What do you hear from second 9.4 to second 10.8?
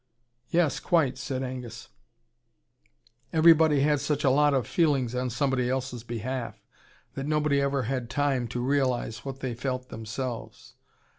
they felt themselves.